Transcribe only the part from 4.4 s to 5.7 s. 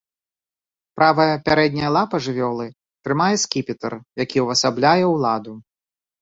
ўвасабляе ўладу.